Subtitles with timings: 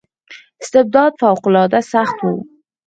[0.61, 2.29] استبداد فوق العاده سخت و.